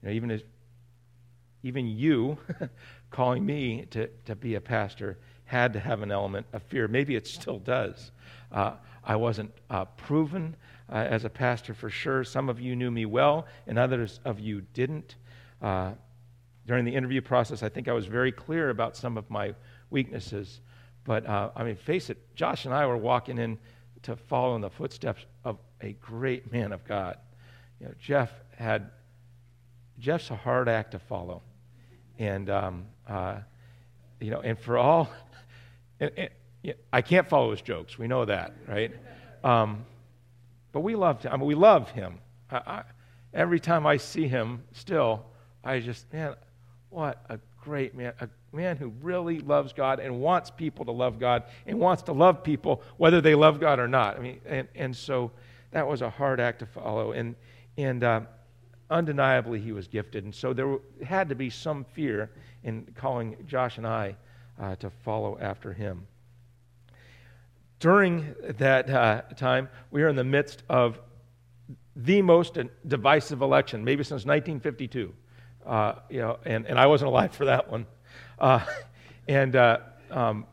You 0.00 0.08
know, 0.08 0.14
even 0.14 0.30
as 0.30 0.40
even 1.62 1.86
you 1.86 2.38
calling 3.10 3.44
me 3.44 3.84
to, 3.90 4.08
to 4.24 4.34
be 4.34 4.54
a 4.54 4.60
pastor 4.62 5.18
had 5.52 5.74
to 5.74 5.80
have 5.80 6.00
an 6.00 6.10
element 6.10 6.46
of 6.54 6.62
fear. 6.62 6.88
Maybe 6.88 7.14
it 7.14 7.26
still 7.26 7.58
does. 7.58 8.10
Uh, 8.50 8.72
I 9.04 9.16
wasn't 9.16 9.52
uh, 9.68 9.84
proven 9.84 10.56
uh, 10.90 10.94
as 10.94 11.26
a 11.26 11.28
pastor 11.28 11.74
for 11.74 11.90
sure. 11.90 12.24
Some 12.24 12.48
of 12.48 12.58
you 12.58 12.74
knew 12.74 12.90
me 12.90 13.04
well, 13.04 13.46
and 13.66 13.78
others 13.78 14.18
of 14.24 14.40
you 14.40 14.62
didn't. 14.72 15.16
Uh, 15.60 15.92
during 16.66 16.86
the 16.86 16.94
interview 16.94 17.20
process, 17.20 17.62
I 17.62 17.68
think 17.68 17.86
I 17.86 17.92
was 17.92 18.06
very 18.06 18.32
clear 18.32 18.70
about 18.70 18.96
some 18.96 19.18
of 19.18 19.28
my 19.28 19.54
weaknesses. 19.90 20.62
But 21.04 21.26
uh, 21.26 21.50
I 21.54 21.64
mean, 21.64 21.76
face 21.76 22.08
it, 22.08 22.34
Josh 22.34 22.64
and 22.64 22.72
I 22.72 22.86
were 22.86 22.96
walking 22.96 23.36
in 23.36 23.58
to 24.04 24.16
follow 24.16 24.54
in 24.54 24.62
the 24.62 24.70
footsteps 24.70 25.26
of 25.44 25.58
a 25.82 25.92
great 26.00 26.50
man 26.50 26.72
of 26.72 26.82
God. 26.86 27.18
You 27.78 27.88
know, 27.88 27.94
Jeff 28.00 28.30
had 28.56 28.90
Jeff's 29.98 30.30
a 30.30 30.36
hard 30.36 30.70
act 30.70 30.92
to 30.92 30.98
follow, 30.98 31.42
and 32.18 32.48
um, 32.48 32.86
uh, 33.06 33.36
you 34.18 34.30
know, 34.30 34.40
and 34.40 34.58
for 34.58 34.78
all, 34.78 35.10
and, 36.02 36.12
and, 36.16 36.30
I 36.92 37.02
can't 37.02 37.28
follow 37.28 37.50
his 37.50 37.60
jokes. 37.60 37.98
We 37.98 38.06
know 38.06 38.24
that, 38.24 38.52
right? 38.68 38.92
Um, 39.42 39.84
but 40.70 40.80
we 40.80 40.94
loved 40.94 41.24
him. 41.24 41.32
I 41.32 41.36
mean, 41.36 41.46
we 41.46 41.56
love 41.56 41.90
him. 41.90 42.18
I, 42.50 42.56
I, 42.56 42.82
every 43.34 43.58
time 43.58 43.84
I 43.86 43.96
see 43.96 44.28
him, 44.28 44.62
still, 44.72 45.24
I 45.64 45.80
just 45.80 46.12
man, 46.12 46.34
what 46.90 47.24
a 47.28 47.38
great 47.60 47.96
man, 47.96 48.12
a 48.20 48.28
man 48.52 48.76
who 48.76 48.92
really 49.00 49.40
loves 49.40 49.72
God 49.72 49.98
and 49.98 50.20
wants 50.20 50.50
people 50.50 50.84
to 50.84 50.92
love 50.92 51.18
God 51.18 51.44
and 51.66 51.80
wants 51.80 52.02
to 52.04 52.12
love 52.12 52.44
people 52.44 52.82
whether 52.96 53.20
they 53.20 53.34
love 53.34 53.58
God 53.58 53.80
or 53.80 53.88
not. 53.88 54.16
I 54.16 54.20
mean, 54.20 54.40
and, 54.46 54.68
and 54.74 54.96
so 54.96 55.32
that 55.72 55.86
was 55.86 56.00
a 56.02 56.10
hard 56.10 56.38
act 56.38 56.60
to 56.60 56.66
follow. 56.66 57.12
And, 57.12 57.34
and 57.76 58.04
uh, 58.04 58.20
undeniably, 58.88 59.58
he 59.58 59.72
was 59.72 59.88
gifted. 59.88 60.24
And 60.24 60.34
so 60.34 60.52
there 60.52 60.78
had 61.04 61.28
to 61.28 61.34
be 61.34 61.50
some 61.50 61.84
fear 61.92 62.30
in 62.62 62.86
calling 62.94 63.36
Josh 63.48 63.78
and 63.78 63.86
I 63.86 64.16
uh, 64.60 64.76
to 64.76 64.90
follow 64.90 65.38
after 65.40 65.72
him. 65.72 66.06
During 67.80 68.34
that 68.58 68.88
uh, 68.88 69.22
time, 69.36 69.68
we 69.90 70.02
are 70.02 70.08
in 70.08 70.16
the 70.16 70.24
midst 70.24 70.62
of 70.68 71.00
the 71.96 72.22
most 72.22 72.56
divisive 72.86 73.42
election, 73.42 73.84
maybe 73.84 74.04
since 74.04 74.24
1952. 74.24 75.12
Uh, 75.66 75.94
you 76.08 76.20
know, 76.20 76.38
and, 76.44 76.66
and 76.66 76.78
I 76.78 76.86
wasn't 76.86 77.08
alive 77.08 77.34
for 77.34 77.44
that 77.46 77.70
one. 77.70 77.86
Uh, 78.38 78.60
and, 79.28 79.56
uh, 79.56 79.78
um, 80.10 80.46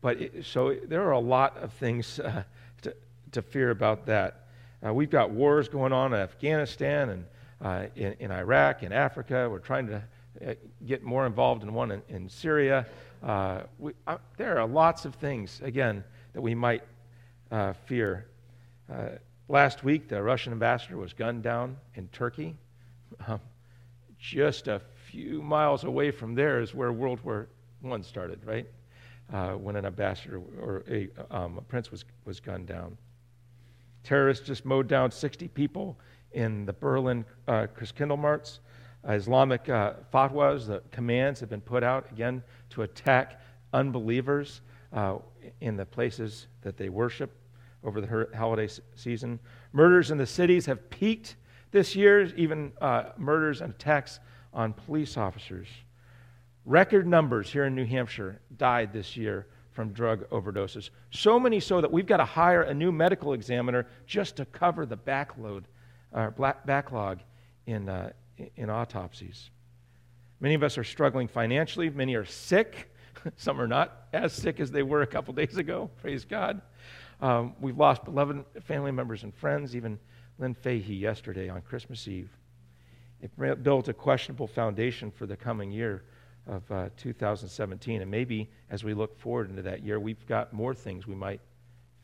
but 0.00 0.20
it, 0.20 0.44
so 0.44 0.76
there 0.86 1.02
are 1.02 1.12
a 1.12 1.20
lot 1.20 1.56
of 1.58 1.72
things 1.72 2.20
uh, 2.20 2.44
to, 2.82 2.94
to 3.32 3.42
fear 3.42 3.70
about 3.70 4.06
that. 4.06 4.42
We've 4.82 5.10
got 5.10 5.30
wars 5.32 5.68
going 5.68 5.92
on 5.92 6.14
in 6.14 6.20
Afghanistan 6.20 7.08
and 7.10 7.90
in, 7.96 8.14
in, 8.20 8.30
Iraq, 8.30 8.84
in 8.84 8.92
Africa. 8.92 9.48
We're 9.50 9.58
trying 9.58 9.88
to 9.88 10.00
get 10.86 11.02
more 11.02 11.26
involved 11.26 11.62
in 11.62 11.72
one 11.72 11.92
in, 11.92 12.02
in 12.08 12.28
Syria. 12.28 12.86
We, 13.78 13.92
there 14.36 14.58
are 14.58 14.66
lots 14.66 15.04
of 15.04 15.14
things, 15.16 15.60
again, 15.62 16.04
that 16.32 16.40
we 16.40 16.54
might 16.54 16.82
fear. 17.86 18.26
last 19.48 19.84
week, 19.84 20.08
the 20.08 20.22
Russian 20.22 20.52
ambassador 20.52 20.96
was 20.96 21.12
gunned 21.12 21.42
down 21.42 21.76
in 21.94 22.08
Turkey. 22.08 22.56
Um, 23.28 23.40
just 24.18 24.68
a 24.68 24.80
few 25.06 25.42
miles 25.42 25.84
away 25.84 26.10
from 26.10 26.34
there 26.34 26.60
is 26.60 26.74
where 26.74 26.92
World 26.92 27.20
War 27.22 27.48
I 27.84 28.00
started, 28.00 28.40
right? 28.44 28.66
Uh, 29.32 29.52
when 29.52 29.76
an 29.76 29.84
ambassador 29.84 30.40
or 30.60 30.84
a, 30.88 31.08
um, 31.30 31.58
a, 31.58 31.60
prince 31.60 31.90
was, 31.90 32.04
was 32.24 32.40
gunned 32.40 32.66
down. 32.66 32.96
Terrorists 34.04 34.46
just 34.46 34.64
mowed 34.64 34.88
down 34.88 35.10
60 35.10 35.48
people 35.48 35.98
in 36.32 36.64
the 36.64 36.72
Berlin 36.72 37.24
uh, 37.48 37.66
Kristallnacht. 37.76 38.60
Islamic 39.08 39.68
uh, 39.68 39.94
fatwas, 40.12 40.66
the 40.66 40.82
commands 40.90 41.40
have 41.40 41.48
been 41.48 41.60
put 41.60 41.82
out 41.82 42.10
again 42.10 42.42
to 42.70 42.82
attack 42.82 43.40
unbelievers 43.72 44.60
uh, 44.92 45.16
in 45.60 45.76
the 45.76 45.86
places 45.86 46.46
that 46.62 46.76
they 46.76 46.88
worship 46.88 47.30
over 47.84 48.00
the 48.00 48.28
holiday 48.36 48.68
season. 48.94 49.38
Murders 49.72 50.10
in 50.10 50.18
the 50.18 50.26
cities 50.26 50.66
have 50.66 50.90
peaked 50.90 51.36
this 51.70 51.94
year, 51.94 52.24
even 52.36 52.72
uh, 52.80 53.10
murders 53.16 53.60
and 53.60 53.72
attacks 53.74 54.18
on 54.52 54.72
police 54.72 55.16
officers. 55.16 55.68
Record 56.64 57.06
numbers 57.06 57.50
here 57.50 57.66
in 57.66 57.74
New 57.74 57.84
Hampshire 57.84 58.40
died 58.56 58.92
this 58.92 59.16
year 59.16 59.46
from 59.70 59.92
drug 59.92 60.28
overdoses. 60.30 60.90
So 61.10 61.38
many 61.38 61.60
so 61.60 61.80
that 61.80 61.92
we've 61.92 62.06
got 62.06 62.16
to 62.16 62.24
hire 62.24 62.62
a 62.62 62.74
new 62.74 62.90
medical 62.90 63.34
examiner 63.34 63.86
just 64.06 64.36
to 64.36 64.46
cover 64.46 64.86
the 64.86 64.96
backload, 64.96 65.64
uh, 66.12 66.30
backlog 66.64 67.20
in, 67.66 67.88
uh, 67.88 68.10
in 68.56 68.70
autopsies. 68.70 69.50
Many 70.40 70.54
of 70.54 70.62
us 70.62 70.76
are 70.78 70.84
struggling 70.84 71.28
financially. 71.28 71.90
Many 71.90 72.14
are 72.14 72.24
sick. 72.24 72.90
Some 73.36 73.60
are 73.60 73.66
not 73.66 74.08
as 74.12 74.32
sick 74.32 74.60
as 74.60 74.70
they 74.70 74.82
were 74.82 75.02
a 75.02 75.06
couple 75.06 75.32
days 75.34 75.56
ago. 75.56 75.90
Praise 76.00 76.24
God. 76.24 76.60
Um, 77.20 77.54
we've 77.60 77.78
lost 77.78 78.04
beloved 78.04 78.44
family 78.62 78.92
members 78.92 79.22
and 79.22 79.34
friends, 79.34 79.74
even 79.74 79.98
Lynn 80.38 80.54
Fahey 80.54 80.94
yesterday 80.94 81.48
on 81.48 81.62
Christmas 81.62 82.06
Eve. 82.06 82.30
It 83.22 83.62
built 83.62 83.88
a 83.88 83.94
questionable 83.94 84.46
foundation 84.46 85.10
for 85.10 85.26
the 85.26 85.36
coming 85.36 85.70
year 85.70 86.04
of 86.46 86.70
uh, 86.70 86.90
2017. 86.98 88.02
And 88.02 88.10
maybe 88.10 88.50
as 88.70 88.84
we 88.84 88.92
look 88.92 89.18
forward 89.18 89.48
into 89.48 89.62
that 89.62 89.82
year, 89.82 89.98
we've 89.98 90.26
got 90.26 90.52
more 90.52 90.74
things 90.74 91.06
we 91.06 91.14
might 91.14 91.40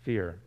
fear. 0.01 0.41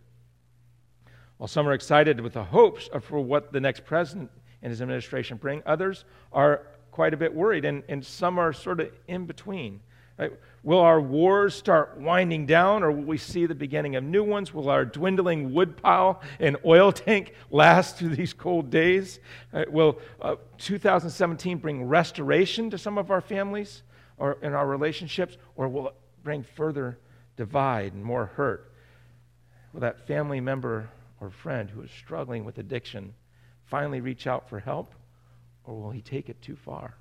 While 1.38 1.48
some 1.48 1.68
are 1.68 1.74
excited 1.74 2.20
with 2.20 2.34
the 2.34 2.44
hopes 2.44 2.90
for 3.02 3.20
what 3.20 3.52
the 3.52 3.60
next 3.60 3.86
president 3.86 4.32
and 4.66 4.72
his 4.72 4.82
administration 4.82 5.38
bring, 5.38 5.62
others 5.68 6.06
are 6.34 6.64
quite 6.90 7.14
a 7.14 7.18
bit 7.18 7.32
worried, 7.32 7.66
and, 7.66 7.84
and 7.88 8.04
some 8.04 8.40
are 8.40 8.52
sort 8.52 8.80
of 8.80 8.92
in 9.08 9.28
between. 9.28 9.80
Right? 10.18 10.32
Will 10.64 10.80
our 10.80 11.00
wars 11.00 11.54
start 11.54 12.00
winding 12.00 12.48
down, 12.48 12.82
or 12.82 12.92
will 12.92 13.04
we 13.04 13.20
see 13.20 13.46
the 13.46 13.54
beginning 13.54 13.96
of 13.96 14.04
new 14.04 14.24
ones? 14.24 14.56
Will 14.56 14.72
our 14.72 14.84
dwindling 14.84 15.54
woodpile 15.54 16.20
and 16.40 16.58
oil 16.66 16.92
tank 16.92 17.36
last 17.52 17.98
through 17.98 18.16
these 18.16 18.34
cold 18.34 18.72
days? 18.72 19.20
Right? 19.54 19.72
Will 19.72 20.00
uh, 20.20 20.38
2017 20.58 21.60
bring 21.60 21.84
restoration 21.84 22.72
to 22.72 22.80
some 22.80 22.98
of 22.98 23.12
our 23.12 23.22
families 23.22 23.84
or 24.18 24.40
in 24.42 24.54
our 24.54 24.66
relationships, 24.66 25.38
or 25.56 25.68
will 25.68 25.90
it 25.90 25.96
bring 26.24 26.42
further 26.42 26.98
divide 27.38 27.94
and 27.94 28.04
more 28.04 28.26
hurt? 28.26 28.74
Will 29.74 29.82
that 29.82 30.08
family 30.08 30.42
member 30.42 30.90
or 31.22 31.30
friend 31.30 31.70
who 31.70 31.84
is 31.84 31.92
struggling 31.92 32.46
with 32.46 32.58
addiction 32.58 33.14
finally 33.66 34.02
reach 34.02 34.28
out 34.28 34.50
for 34.50 34.60
help, 34.60 34.94
or 35.64 35.76
will 35.80 35.92
he 35.92 36.02
take 36.02 36.30
it 36.30 36.42
too 36.42 36.56
far? 36.56 36.96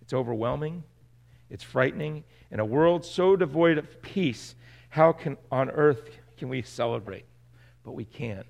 It's 0.00 0.12
overwhelming. 0.12 0.84
It's 1.50 1.64
frightening. 1.64 2.24
In 2.50 2.60
a 2.60 2.64
world 2.64 3.04
so 3.04 3.36
devoid 3.36 3.78
of 3.78 4.02
peace, 4.02 4.54
how 4.88 5.12
can 5.12 5.36
on 5.50 5.70
earth 5.70 6.10
can 6.36 6.48
we 6.48 6.62
celebrate? 6.62 7.26
But 7.84 7.92
we 7.92 8.04
can 8.04 8.44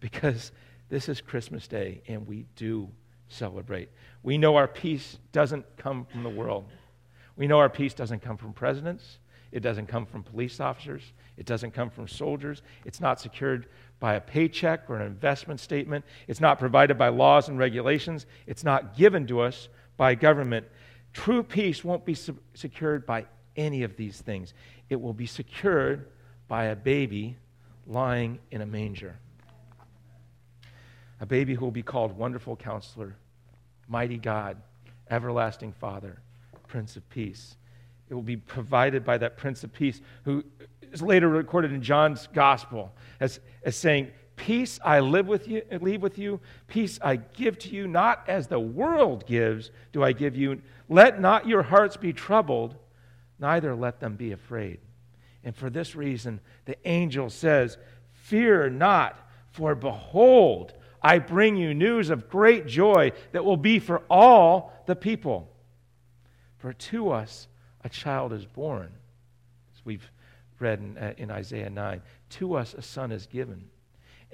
because 0.00 0.52
this 0.88 1.08
is 1.08 1.20
Christmas 1.20 1.66
Day 1.66 2.02
and 2.08 2.26
we 2.26 2.46
do 2.56 2.90
celebrate. 3.28 3.88
We 4.22 4.38
know 4.38 4.56
our 4.56 4.68
peace 4.68 5.18
doesn't 5.32 5.64
come 5.76 6.06
from 6.06 6.22
the 6.22 6.30
world. 6.30 6.66
We 7.36 7.46
know 7.46 7.58
our 7.58 7.68
peace 7.68 7.94
doesn't 7.94 8.20
come 8.20 8.36
from 8.36 8.52
presidents. 8.52 9.18
It 9.54 9.62
doesn't 9.62 9.86
come 9.86 10.04
from 10.04 10.24
police 10.24 10.58
officers. 10.58 11.12
It 11.36 11.46
doesn't 11.46 11.70
come 11.70 11.88
from 11.88 12.08
soldiers. 12.08 12.60
It's 12.84 13.00
not 13.00 13.20
secured 13.20 13.68
by 14.00 14.14
a 14.14 14.20
paycheck 14.20 14.90
or 14.90 14.96
an 14.96 15.06
investment 15.06 15.60
statement. 15.60 16.04
It's 16.26 16.40
not 16.40 16.58
provided 16.58 16.98
by 16.98 17.08
laws 17.10 17.48
and 17.48 17.56
regulations. 17.56 18.26
It's 18.48 18.64
not 18.64 18.96
given 18.96 19.28
to 19.28 19.40
us 19.40 19.68
by 19.96 20.16
government. 20.16 20.66
True 21.12 21.44
peace 21.44 21.84
won't 21.84 22.04
be 22.04 22.16
secured 22.54 23.06
by 23.06 23.26
any 23.54 23.84
of 23.84 23.96
these 23.96 24.20
things. 24.20 24.54
It 24.90 25.00
will 25.00 25.12
be 25.12 25.26
secured 25.26 26.08
by 26.48 26.64
a 26.64 26.76
baby 26.76 27.36
lying 27.86 28.40
in 28.50 28.60
a 28.60 28.66
manger. 28.66 29.14
A 31.20 31.26
baby 31.26 31.54
who 31.54 31.64
will 31.64 31.70
be 31.70 31.84
called 31.84 32.18
Wonderful 32.18 32.56
Counselor, 32.56 33.14
Mighty 33.86 34.18
God, 34.18 34.56
Everlasting 35.08 35.74
Father, 35.74 36.18
Prince 36.66 36.96
of 36.96 37.08
Peace. 37.08 37.54
It 38.14 38.16
will 38.16 38.22
be 38.22 38.36
provided 38.36 39.04
by 39.04 39.18
that 39.18 39.36
Prince 39.36 39.64
of 39.64 39.72
Peace 39.72 40.00
who 40.22 40.44
is 40.92 41.02
later 41.02 41.28
recorded 41.28 41.72
in 41.72 41.82
John's 41.82 42.28
Gospel 42.32 42.94
as, 43.18 43.40
as 43.64 43.74
saying, 43.74 44.12
Peace 44.36 44.78
I 44.84 45.00
live 45.00 45.26
with 45.26 45.48
you, 45.48 45.62
leave 45.80 46.00
with 46.00 46.16
you. 46.16 46.38
Peace 46.68 47.00
I 47.02 47.16
give 47.16 47.58
to 47.58 47.70
you, 47.70 47.88
not 47.88 48.22
as 48.28 48.46
the 48.46 48.60
world 48.60 49.26
gives, 49.26 49.72
do 49.92 50.04
I 50.04 50.12
give 50.12 50.36
you. 50.36 50.62
Let 50.88 51.20
not 51.20 51.48
your 51.48 51.64
hearts 51.64 51.96
be 51.96 52.12
troubled, 52.12 52.76
neither 53.40 53.74
let 53.74 53.98
them 53.98 54.14
be 54.14 54.30
afraid. 54.30 54.78
And 55.42 55.56
for 55.56 55.68
this 55.68 55.96
reason, 55.96 56.38
the 56.66 56.76
angel 56.88 57.30
says, 57.30 57.78
Fear 58.12 58.70
not, 58.70 59.18
for 59.50 59.74
behold, 59.74 60.72
I 61.02 61.18
bring 61.18 61.56
you 61.56 61.74
news 61.74 62.10
of 62.10 62.28
great 62.28 62.68
joy 62.68 63.10
that 63.32 63.44
will 63.44 63.56
be 63.56 63.80
for 63.80 64.02
all 64.08 64.72
the 64.86 64.94
people. 64.94 65.50
For 66.58 66.72
to 66.72 67.10
us 67.10 67.48
a 67.84 67.88
child 67.88 68.32
is 68.32 68.44
born, 68.44 68.90
as 69.74 69.84
we've 69.84 70.10
read 70.58 70.80
in, 70.80 70.98
uh, 70.98 71.14
in 71.16 71.30
Isaiah 71.30 71.70
9. 71.70 72.02
To 72.30 72.54
us 72.54 72.74
a 72.74 72.82
son 72.82 73.12
is 73.12 73.26
given 73.26 73.68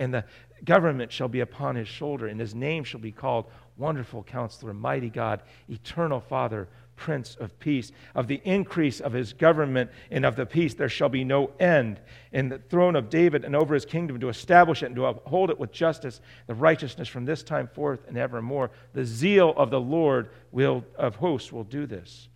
and 0.00 0.14
the 0.14 0.25
government 0.64 1.12
shall 1.12 1.28
be 1.28 1.40
upon 1.40 1.76
his 1.76 1.87
shoulder, 1.87 2.26
and 2.26 2.40
his 2.40 2.54
name 2.54 2.83
shall 2.85 3.00
be 3.00 3.12
called 3.12 3.45
Wonderful 3.76 4.23
Counselor, 4.23 4.73
Mighty 4.73 5.11
God, 5.11 5.42
Eternal 5.69 6.21
Father, 6.21 6.69
Prince 6.97 7.37
of 7.37 7.59
Peace. 7.61 7.92
Of 8.14 8.26
the 8.26 8.40
increase 8.45 9.00
of 9.00 9.12
his 9.12 9.35
government 9.35 9.90
and 10.11 10.25
of 10.25 10.37
the 10.37 10.47
peace 10.47 10.73
there 10.73 10.88
shall 10.88 11.11
be 11.11 11.23
no 11.23 11.50
end. 11.61 12.00
In 12.33 12.49
the 12.49 12.59
throne 12.59 12.97
of 12.97 13.11
David 13.11 13.45
and 13.45 13.54
over 13.54 13.75
his 13.75 13.85
kingdom 13.85 14.19
to 14.21 14.30
establish 14.30 14.83
it 14.83 14.87
and 14.87 14.97
to 14.97 15.04
uphold 15.04 15.50
it 15.50 15.59
with 15.59 15.71
justice, 15.71 16.23
the 16.47 16.54
righteousness 16.54 17.09
from 17.09 17.26
this 17.26 17.42
time 17.42 17.69
forth 17.69 18.00
and 18.09 18.16
evermore. 18.16 18.71
The 18.95 19.04
zeal 19.04 19.52
of 19.54 19.71
the 19.71 19.80
Lord 19.80 20.30
will, 20.50 20.83
of 20.97 21.16
hosts 21.16 21.52
will 21.52 21.64
do 21.64 21.85
this. 21.85 22.30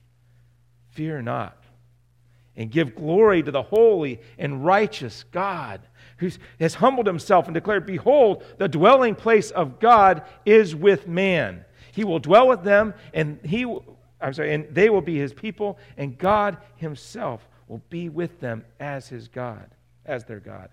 Fear 0.95 1.23
not 1.23 1.57
and 2.57 2.71
give 2.71 2.95
glory 2.95 3.43
to 3.43 3.51
the 3.51 3.63
holy 3.63 4.21
and 4.39 4.65
righteous 4.65 5.25
God 5.33 5.81
who 6.19 6.31
has 6.61 6.75
humbled 6.75 7.07
himself 7.07 7.47
and 7.47 7.55
declared, 7.55 7.85
Behold, 7.85 8.45
the 8.59 8.69
dwelling 8.69 9.15
place 9.15 9.51
of 9.51 9.81
God 9.81 10.23
is 10.47 10.75
with 10.75 11.09
man. 11.09 11.65
He 11.93 12.05
will 12.05 12.21
dwell 12.21 12.49
with 12.49 12.63
them, 12.63 12.95
and 13.13 13.39
he 13.45 13.67
I'm 14.21 14.33
sorry, 14.33 14.55
and 14.55 14.67
they 14.75 14.89
will 14.89 15.03
be 15.03 15.19
his 15.19 15.35
people, 15.35 15.79
and 15.99 16.17
God 16.17 16.57
himself 16.77 17.47
will 17.69 17.83
be 17.91 18.09
with 18.09 18.41
them 18.41 18.65
as 18.81 19.09
his 19.09 19.29
God, 19.29 19.69
as 20.07 20.25
their 20.25 20.41
God. 20.41 20.71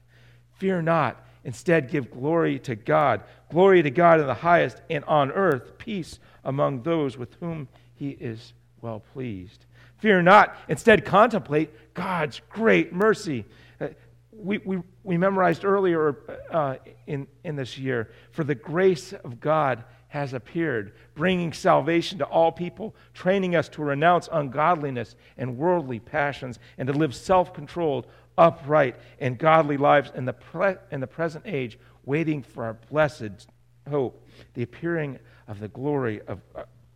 Fear 0.53 0.83
not, 0.83 1.25
instead 1.43 1.89
give 1.89 2.11
glory 2.11 2.59
to 2.59 2.75
God. 2.75 3.23
Glory 3.49 3.81
to 3.83 3.91
God 3.91 4.21
in 4.21 4.27
the 4.27 4.33
highest, 4.33 4.81
and 4.89 5.03
on 5.05 5.31
earth 5.31 5.77
peace 5.77 6.19
among 6.45 6.83
those 6.83 7.17
with 7.17 7.35
whom 7.39 7.67
he 7.95 8.11
is 8.11 8.53
well 8.81 9.01
pleased. 9.13 9.65
Fear 10.01 10.23
not. 10.23 10.57
Instead, 10.67 11.05
contemplate 11.05 11.93
God's 11.93 12.41
great 12.49 12.91
mercy. 12.91 13.45
Uh, 13.79 13.89
we, 14.31 14.57
we, 14.57 14.79
we 15.03 15.15
memorized 15.15 15.63
earlier 15.63 16.17
uh, 16.49 16.77
in, 17.05 17.27
in 17.43 17.55
this 17.55 17.77
year 17.77 18.11
for 18.31 18.43
the 18.43 18.55
grace 18.55 19.13
of 19.13 19.39
God 19.39 19.83
has 20.07 20.33
appeared, 20.33 20.93
bringing 21.13 21.53
salvation 21.53 22.17
to 22.17 22.25
all 22.25 22.51
people, 22.51 22.95
training 23.13 23.55
us 23.55 23.69
to 23.69 23.83
renounce 23.83 24.27
ungodliness 24.31 25.15
and 25.37 25.55
worldly 25.55 25.99
passions, 25.99 26.57
and 26.79 26.87
to 26.87 26.93
live 26.93 27.13
self 27.13 27.53
controlled, 27.53 28.07
upright, 28.39 28.95
and 29.19 29.37
godly 29.37 29.77
lives 29.77 30.11
in 30.15 30.25
the, 30.25 30.33
pre- 30.33 30.75
in 30.91 30.99
the 30.99 31.07
present 31.07 31.45
age, 31.45 31.77
waiting 32.05 32.41
for 32.41 32.63
our 32.65 32.73
blessed 32.89 33.47
hope, 33.87 34.27
the 34.55 34.63
appearing 34.63 35.19
of 35.47 35.59
the 35.59 35.67
glory 35.67 36.21
of, 36.27 36.41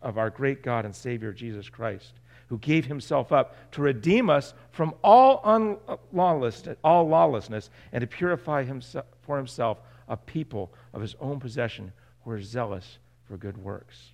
of 0.02 0.18
our 0.18 0.28
great 0.28 0.64
God 0.64 0.84
and 0.84 0.94
Savior 0.94 1.32
Jesus 1.32 1.68
Christ 1.68 2.14
who 2.48 2.58
gave 2.58 2.86
himself 2.86 3.32
up 3.32 3.72
to 3.72 3.82
redeem 3.82 4.30
us 4.30 4.54
from 4.70 4.94
all 5.02 5.40
unlawlessness, 5.44 6.76
all 6.84 7.08
lawlessness 7.08 7.70
and 7.92 8.00
to 8.00 8.06
purify 8.06 8.62
himself, 8.62 9.06
for 9.22 9.36
himself 9.36 9.78
a 10.08 10.16
people 10.16 10.72
of 10.92 11.00
his 11.02 11.16
own 11.20 11.40
possession 11.40 11.92
who 12.24 12.30
are 12.30 12.40
zealous 12.40 12.98
for 13.24 13.36
good 13.36 13.58
works. 13.58 14.12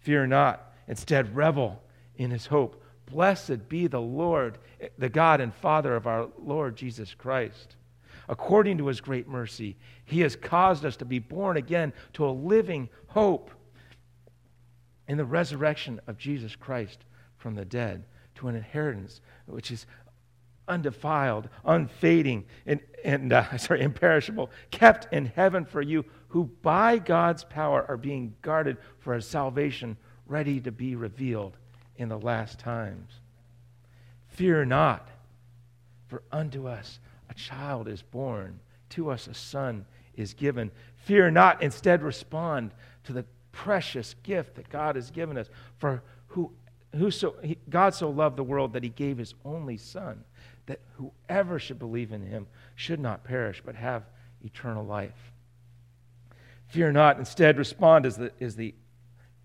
Fear 0.00 0.26
not, 0.26 0.72
instead, 0.88 1.34
revel 1.34 1.82
in 2.16 2.30
his 2.30 2.46
hope. 2.46 2.82
Blessed 3.06 3.68
be 3.68 3.86
the 3.86 4.00
Lord, 4.00 4.58
the 4.98 5.08
God 5.08 5.40
and 5.40 5.54
Father 5.54 5.96
of 5.96 6.06
our 6.06 6.28
Lord 6.38 6.76
Jesus 6.76 7.14
Christ. 7.14 7.76
According 8.28 8.78
to 8.78 8.86
his 8.86 9.00
great 9.00 9.28
mercy, 9.28 9.76
he 10.04 10.20
has 10.20 10.36
caused 10.36 10.84
us 10.84 10.96
to 10.96 11.04
be 11.04 11.18
born 11.18 11.56
again 11.56 11.92
to 12.14 12.26
a 12.26 12.30
living 12.30 12.88
hope 13.08 13.50
in 15.08 15.18
the 15.18 15.24
resurrection 15.24 16.00
of 16.06 16.18
Jesus 16.18 16.56
Christ 16.56 17.04
from 17.36 17.54
the 17.54 17.64
dead 17.64 18.04
to 18.36 18.48
an 18.48 18.56
inheritance 18.56 19.20
which 19.46 19.70
is 19.70 19.86
undefiled, 20.68 21.48
unfading, 21.64 22.44
and, 22.66 22.80
and 23.04 23.32
uh, 23.32 23.56
sorry, 23.58 23.82
imperishable, 23.82 24.50
kept 24.70 25.12
in 25.12 25.26
heaven 25.26 25.64
for 25.64 25.82
you, 25.82 26.04
who 26.28 26.44
by 26.62 26.98
God's 26.98 27.44
power 27.44 27.84
are 27.88 27.96
being 27.96 28.34
guarded 28.42 28.78
for 29.00 29.14
a 29.14 29.22
salvation 29.22 29.96
ready 30.26 30.60
to 30.60 30.72
be 30.72 30.94
revealed 30.94 31.56
in 31.96 32.08
the 32.08 32.18
last 32.18 32.58
times. 32.58 33.12
Fear 34.28 34.64
not, 34.66 35.08
for 36.06 36.22
unto 36.32 36.66
us 36.66 37.00
a 37.28 37.34
child 37.34 37.88
is 37.88 38.02
born, 38.02 38.60
to 38.90 39.10
us 39.10 39.26
a 39.26 39.34
son 39.34 39.84
is 40.14 40.34
given. 40.34 40.70
Fear 41.04 41.32
not, 41.32 41.62
instead 41.62 42.02
respond 42.02 42.72
to 43.04 43.12
the 43.12 43.24
precious 43.52 44.14
gift 44.22 44.56
that 44.56 44.68
God 44.68 44.96
has 44.96 45.10
given 45.10 45.38
us. 45.38 45.48
For 45.78 46.02
who, 46.28 46.50
who 46.96 47.10
so, 47.10 47.36
he, 47.42 47.58
God 47.68 47.94
so 47.94 48.10
loved 48.10 48.36
the 48.36 48.44
world 48.44 48.72
that 48.72 48.82
he 48.82 48.88
gave 48.88 49.18
his 49.18 49.34
only 49.44 49.76
Son, 49.76 50.24
that 50.66 50.80
whoever 50.96 51.58
should 51.58 51.78
believe 51.78 52.12
in 52.12 52.26
him 52.26 52.46
should 52.74 53.00
not 53.00 53.24
perish, 53.24 53.62
but 53.64 53.74
have 53.74 54.04
eternal 54.42 54.84
life. 54.84 55.32
Fear 56.68 56.92
not, 56.92 57.18
instead 57.18 57.58
respond 57.58 58.06
as 58.06 58.16
the, 58.16 58.32
as 58.40 58.56
the 58.56 58.74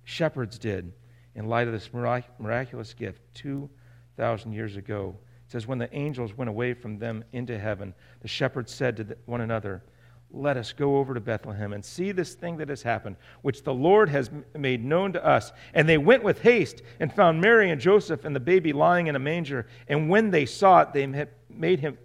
shepherds 0.05 0.57
did 0.57 0.93
in 1.35 1.47
light 1.47 1.67
of 1.67 1.73
this 1.73 1.91
miraculous 1.93 2.93
gift 2.93 3.21
2,000 3.35 4.53
years 4.53 4.77
ago. 4.77 5.15
It 5.45 5.51
says, 5.51 5.67
When 5.67 5.77
the 5.77 5.93
angels 5.93 6.35
went 6.35 6.49
away 6.49 6.73
from 6.73 6.97
them 6.97 7.23
into 7.33 7.59
heaven, 7.59 7.93
the 8.21 8.27
shepherds 8.27 8.73
said 8.73 8.97
to 8.97 9.17
one 9.25 9.41
another, 9.41 9.83
let 10.31 10.57
us 10.57 10.73
go 10.73 10.97
over 10.97 11.13
to 11.13 11.19
Bethlehem 11.19 11.73
and 11.73 11.83
see 11.83 12.11
this 12.11 12.33
thing 12.33 12.57
that 12.57 12.69
has 12.69 12.81
happened, 12.81 13.15
which 13.41 13.63
the 13.63 13.73
Lord 13.73 14.09
has 14.09 14.29
made 14.55 14.83
known 14.83 15.13
to 15.13 15.25
us. 15.25 15.53
And 15.73 15.87
they 15.87 15.97
went 15.97 16.23
with 16.23 16.41
haste 16.41 16.81
and 16.99 17.13
found 17.13 17.39
Mary 17.39 17.71
and 17.71 17.79
Joseph 17.79 18.25
and 18.25 18.35
the 18.35 18.39
baby 18.39 18.73
lying 18.73 19.07
in 19.07 19.15
a 19.15 19.19
manger. 19.19 19.67
And 19.87 20.09
when 20.09 20.31
they 20.31 20.45
saw 20.45 20.81
it, 20.81 20.93
they 20.93 21.27
made 21.49 21.79
him 21.79 21.97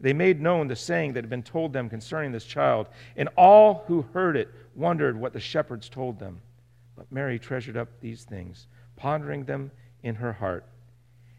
they 0.00 0.12
made 0.12 0.40
known 0.40 0.68
the 0.68 0.76
saying 0.76 1.14
that 1.14 1.24
had 1.24 1.30
been 1.30 1.42
told 1.42 1.72
them 1.72 1.90
concerning 1.90 2.30
this 2.30 2.44
child. 2.44 2.86
And 3.16 3.28
all 3.36 3.82
who 3.88 4.02
heard 4.14 4.36
it 4.36 4.48
wondered 4.76 5.18
what 5.18 5.32
the 5.32 5.40
shepherds 5.40 5.88
told 5.88 6.20
them. 6.20 6.40
But 6.96 7.10
Mary 7.10 7.36
treasured 7.36 7.76
up 7.76 7.88
these 8.00 8.22
things, 8.22 8.68
pondering 8.94 9.44
them 9.44 9.72
in 10.04 10.14
her 10.14 10.32
heart. 10.32 10.64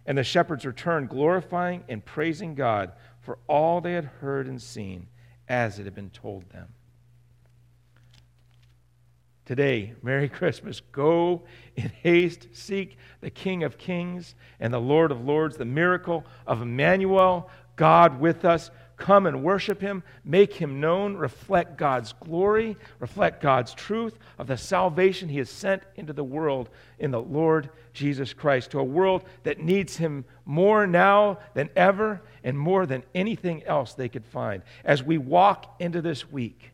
And 0.05 0.17
the 0.17 0.25
shepherds 0.25 0.65
returned, 0.65 1.07
glorifying 1.07 1.85
and 1.87 2.03
praising 2.03 2.53
God 2.53 2.91
for 3.21 3.37
all 3.47 3.79
they 3.79 3.93
had 3.93 4.05
heard 4.19 4.45
and 4.47 4.61
seen 4.61 5.07
as 5.49 5.79
it 5.79 5.85
had 5.85 5.95
been 5.95 6.11
told 6.11 6.47
them. 6.51 6.67
Today, 9.45 9.95
Merry 10.03 10.29
Christmas. 10.29 10.79
Go 10.79 11.41
in 11.75 11.89
haste, 11.89 12.47
seek 12.53 12.97
the 13.19 13.31
King 13.31 13.63
of 13.63 13.79
Kings 13.79 14.35
and 14.59 14.71
the 14.71 14.79
Lord 14.79 15.11
of 15.11 15.25
Lords, 15.25 15.57
the 15.57 15.65
miracle 15.65 16.23
of 16.45 16.61
Emmanuel, 16.61 17.49
God 17.75 18.19
with 18.19 18.45
us. 18.45 18.69
Come 18.99 19.25
and 19.25 19.41
worship 19.41 19.79
him, 19.79 20.03
make 20.25 20.53
him 20.53 20.81
known, 20.81 21.15
reflect 21.15 21.77
God's 21.77 22.13
glory, 22.13 22.75
reflect 22.99 23.41
God's 23.41 23.73
truth 23.73 24.19
of 24.37 24.47
the 24.47 24.57
salvation 24.57 25.29
he 25.29 25.37
has 25.37 25.49
sent 25.49 25.83
into 25.95 26.11
the 26.11 26.23
world 26.23 26.69
in 26.99 27.09
the 27.09 27.21
Lord 27.21 27.69
Jesus 27.93 28.33
Christ, 28.33 28.71
to 28.71 28.79
a 28.79 28.83
world 28.83 29.23
that 29.43 29.61
needs 29.61 29.95
him 29.95 30.25
more 30.45 30.85
now 30.85 31.39
than 31.53 31.69
ever 31.77 32.21
and 32.43 32.59
more 32.59 32.85
than 32.85 33.03
anything 33.15 33.63
else 33.63 33.93
they 33.93 34.09
could 34.09 34.25
find. 34.25 34.63
As 34.83 35.01
we 35.01 35.17
walk 35.17 35.77
into 35.79 36.01
this 36.01 36.29
week, 36.29 36.71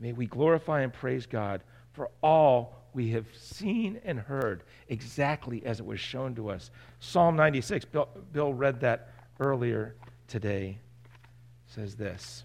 may 0.00 0.12
we 0.12 0.26
glorify 0.26 0.80
and 0.80 0.92
praise 0.92 1.26
God 1.26 1.62
for 1.92 2.10
all 2.20 2.74
we 2.94 3.10
have 3.10 3.26
seen 3.36 4.00
and 4.04 4.18
heard 4.18 4.64
exactly 4.88 5.64
as 5.64 5.78
it 5.78 5.86
was 5.86 6.00
shown 6.00 6.34
to 6.34 6.50
us. 6.50 6.72
Psalm 6.98 7.36
96, 7.36 7.84
Bill, 7.84 8.08
Bill 8.32 8.52
read 8.52 8.80
that 8.80 9.12
earlier 9.38 9.94
today 10.26 10.78
says 11.74 11.94
this. 11.94 12.44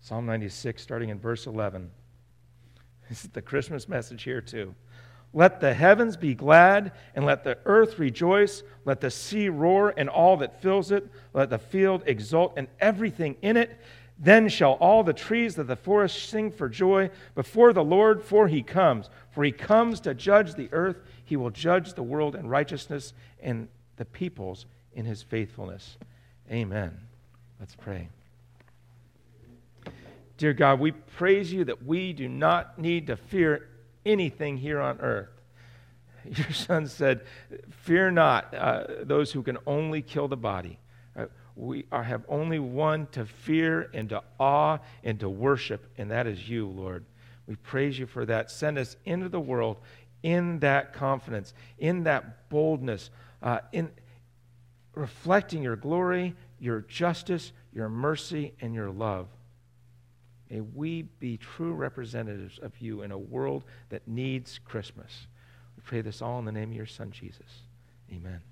Psalm 0.00 0.26
96, 0.26 0.82
starting 0.82 1.08
in 1.08 1.18
verse 1.18 1.46
11. 1.46 1.90
This 3.08 3.24
is 3.24 3.30
the 3.30 3.42
Christmas 3.42 3.88
message 3.88 4.22
here, 4.22 4.40
too. 4.40 4.74
Let 5.34 5.60
the 5.60 5.72
heavens 5.74 6.16
be 6.16 6.34
glad, 6.34 6.92
and 7.14 7.26
let 7.26 7.44
the 7.44 7.58
earth 7.64 7.98
rejoice. 7.98 8.62
Let 8.84 9.00
the 9.00 9.10
sea 9.10 9.48
roar, 9.48 9.92
and 9.96 10.08
all 10.08 10.36
that 10.38 10.60
fills 10.62 10.92
it. 10.92 11.06
Let 11.34 11.50
the 11.50 11.58
field 11.58 12.02
exult, 12.06 12.54
and 12.56 12.68
everything 12.80 13.36
in 13.42 13.56
it. 13.56 13.78
Then 14.22 14.48
shall 14.48 14.74
all 14.74 15.02
the 15.02 15.12
trees 15.12 15.58
of 15.58 15.66
the 15.66 15.74
forest 15.74 16.28
sing 16.28 16.52
for 16.52 16.68
joy 16.68 17.10
before 17.34 17.72
the 17.72 17.82
Lord, 17.82 18.22
for 18.22 18.46
he 18.46 18.62
comes. 18.62 19.10
For 19.32 19.42
he 19.42 19.50
comes 19.50 19.98
to 20.00 20.14
judge 20.14 20.54
the 20.54 20.68
earth. 20.70 21.02
He 21.24 21.36
will 21.36 21.50
judge 21.50 21.94
the 21.94 22.04
world 22.04 22.36
in 22.36 22.46
righteousness 22.46 23.14
and 23.42 23.66
the 23.96 24.04
peoples 24.04 24.66
in 24.94 25.06
his 25.06 25.24
faithfulness. 25.24 25.98
Amen. 26.48 26.96
Let's 27.58 27.74
pray. 27.74 28.10
Dear 30.36 30.52
God, 30.52 30.78
we 30.78 30.92
praise 30.92 31.52
you 31.52 31.64
that 31.64 31.84
we 31.84 32.12
do 32.12 32.28
not 32.28 32.78
need 32.78 33.08
to 33.08 33.16
fear 33.16 33.68
anything 34.06 34.56
here 34.56 34.80
on 34.80 35.00
earth. 35.00 35.30
Your 36.24 36.50
son 36.52 36.86
said, 36.86 37.22
Fear 37.70 38.12
not 38.12 38.54
uh, 38.54 38.84
those 39.02 39.32
who 39.32 39.42
can 39.42 39.58
only 39.66 40.00
kill 40.00 40.28
the 40.28 40.36
body. 40.36 40.78
We 41.54 41.84
are, 41.92 42.02
have 42.02 42.24
only 42.28 42.58
one 42.58 43.06
to 43.12 43.26
fear 43.26 43.90
and 43.92 44.08
to 44.08 44.22
awe 44.40 44.78
and 45.04 45.20
to 45.20 45.28
worship, 45.28 45.90
and 45.98 46.10
that 46.10 46.26
is 46.26 46.48
you, 46.48 46.66
Lord. 46.66 47.04
We 47.46 47.56
praise 47.56 47.98
you 47.98 48.06
for 48.06 48.24
that. 48.26 48.50
Send 48.50 48.78
us 48.78 48.96
into 49.04 49.28
the 49.28 49.40
world 49.40 49.78
in 50.22 50.60
that 50.60 50.92
confidence, 50.92 51.52
in 51.78 52.04
that 52.04 52.48
boldness, 52.48 53.10
uh, 53.42 53.58
in 53.72 53.90
reflecting 54.94 55.62
your 55.62 55.76
glory, 55.76 56.34
your 56.58 56.80
justice, 56.82 57.52
your 57.72 57.88
mercy, 57.88 58.52
and 58.60 58.74
your 58.74 58.90
love. 58.90 59.28
May 60.50 60.60
we 60.60 61.02
be 61.02 61.38
true 61.38 61.72
representatives 61.72 62.58
of 62.58 62.78
you 62.78 63.02
in 63.02 63.10
a 63.10 63.18
world 63.18 63.64
that 63.88 64.06
needs 64.06 64.60
Christmas. 64.64 65.26
We 65.76 65.82
pray 65.82 66.02
this 66.02 66.20
all 66.20 66.38
in 66.38 66.44
the 66.44 66.52
name 66.52 66.70
of 66.70 66.76
your 66.76 66.86
Son, 66.86 67.10
Jesus. 67.10 67.62
Amen. 68.12 68.42